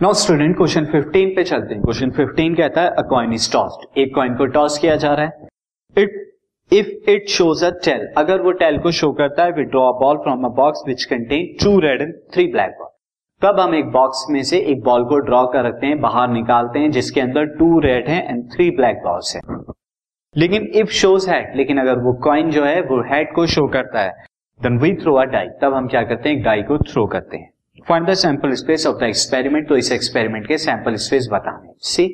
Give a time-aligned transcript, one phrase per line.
[0.00, 3.98] Now student question 15 पे चलते हैं। क्वेश्चन 15 कहता है अ कॉइन इज़ टॉस्ड
[3.98, 5.48] एक कॉइन को टॉस किया जा रहा है।
[5.96, 6.10] It
[6.72, 9.98] if it shows a tail अगर वो टेल को शो करता है we draw a
[10.00, 12.88] ball from a box which contain two red and three black ball
[13.42, 16.78] तब हम एक बॉक्स में से एक बॉल को ड्रॉ कर रखते हैं, बाहर निकालते
[16.78, 19.42] हैं, जिसके अंदर टू रेड हैं एंड थ्री ब्लैक बॉल्स हैं।
[20.36, 24.00] लेकिन इफ़ शोज़ हेड लेकिन अगर वो कॉइन जो है, वो हेड को शो करता
[24.00, 24.24] है
[24.60, 26.42] then we throw a die तब हम क्या करते हैं?
[26.42, 27.50] डाई को थ्रो करते हैं।
[27.88, 32.06] Find the sample space of the experiment तो इस एक्सपेरिमेंट के सैंपल स्पेस बताने see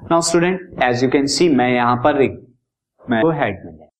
[0.00, 2.22] now student as you can see मैं यहाँ पर
[3.10, 3.90] मैं हेड मिले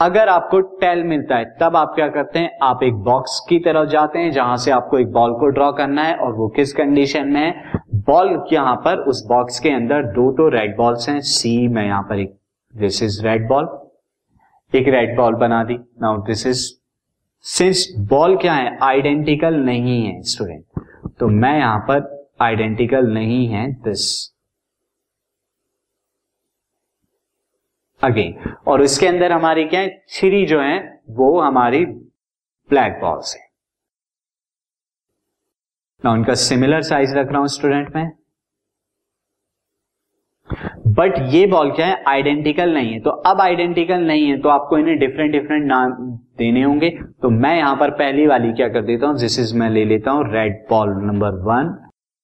[0.00, 2.50] अगर आपको टेल मिलता है, तब आप क्या करते हैं?
[2.62, 6.02] आप एक बॉक्स की तरफ़ जाते हैं, जहाँ से आपको एक बॉल को ड्रॉ करना
[6.02, 7.80] है, और वो किस कंडीशन में है?
[7.94, 12.02] बॉल यहाँ पर, उस बॉक्स के अंदर दो तो रेड बॉल्स हैं। सी मैं यहाँ
[12.02, 12.36] पर एक
[12.74, 13.68] दिस इज़ रेड बॉल
[14.72, 16.77] एक रेड बॉल बना दी। Now this is
[17.44, 18.76] since ball क्या है?
[18.82, 20.64] आइडेंटिकल नहीं है स्टूडेंट
[21.18, 24.34] तो मैं यहाँ पर आइडेंटिकल नहीं है दिस
[28.02, 29.88] अगेन और उसके अंदर हमारी क्या है?
[29.88, 30.78] थ्री जो है,
[31.10, 33.42] वो हमारी ब्लैक बॉल्स है.
[36.04, 38.17] मैं उनका सिमिलर साइज़ रख रहा हूँ स्टूडेंट में.
[40.94, 44.78] बट ये बॉल क्या है आइडेंटिकल नहीं है। तो अब आइडेंटिकल नहीं है तो आपको
[44.78, 45.92] इन्हें डिफरेंट डिफरेंट नाम
[46.38, 46.90] देने होंगे।
[47.22, 49.18] तो मैं यहाँ पर पहली वाली क्या कर देता हूँ?
[49.18, 51.76] दिस इज़ मैं ले लेता हूँ red ball number one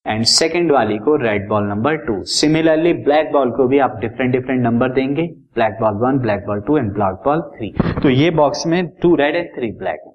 [0.07, 4.33] and second वाली को red ball number two similarly black ball को भी आप डिफरेंट
[4.33, 5.23] डिफरेंट नंबर देंगे।
[5.55, 9.15] Black ball one black ball two and black ball three तो ये बॉक्स में two
[9.15, 10.13] red and three black है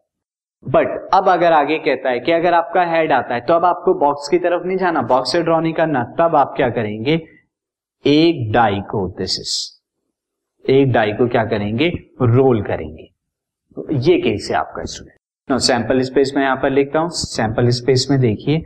[0.64, 3.94] बट अब अगर आगे कहता है कि अगर आपका हेड आता है तो अब आपको
[4.00, 7.16] बॉक्स की तरफ़ नहीं जाना। बॉक्स से ड्रॉ नहीं करना। तब आप क्या करेंगे?
[8.06, 9.08] एक डाई को
[10.66, 11.88] एक डाई को क्या करेंगे?
[12.24, 13.04] रोल करेंगे.
[13.78, 17.10] तो ये केस है आपका स्टूडेंट सैंपल स्पेस में यहाँ पर लिखता हूँ.
[17.10, 18.62] सैंपल स्पेस में देखिए.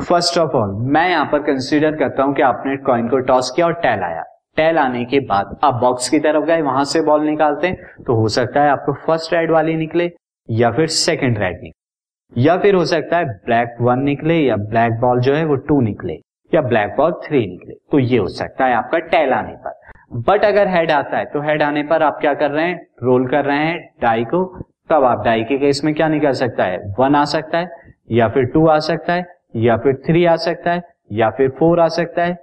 [0.00, 3.66] फ़र्स्ट ऑफ़ ऑल मैं यहाँ पर कंसीडर करता हूँ कि आपने कॉइन को टॉस किया
[3.66, 4.22] और टेल आया.
[4.56, 8.14] टेल आने के बाद आप बॉक्स की तरफ़ गए, वहाँ से बॉल निकालते हैं तो
[8.14, 10.10] हो सकता है आपको फ़र्स्ट रेड वाली निकले
[10.48, 12.42] या फिर सेकेंड रेड निकले.
[12.42, 15.80] या फिर हो सकता है ब्लैक वन निकले या ब्लैक बॉल जो है वो टू
[15.80, 16.20] निकले.
[16.54, 19.80] या ब्लैक बॉल थ्री निकले तो ये हो सकता है आपका टेल आने पर।
[20.28, 22.80] बट अगर हेड आता है तो हेड आने पर आप क्या कर रहे हैं?
[23.02, 24.44] रोल कर रहे हैं डाई को।
[24.90, 26.78] तब आप डाई के केस में क्या निकल सकता है?
[26.98, 27.68] वन आ सकता है,
[28.10, 29.26] या फिर टू आ सकता है,
[29.56, 30.82] या फिर थ्री आ सकता है,
[31.12, 32.34] या फिर फोर आ सकता है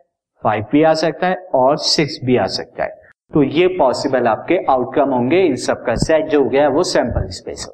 [0.44, 3.00] फाइव भी आ सकता है, और सिक्स भी आ सकता है।
[3.34, 6.84] तो ये पॉसिबल आपके आउटकम होंगे इन सब का सेट जो हो गया है, वो
[6.84, 7.74] सैंपल स्पेस हो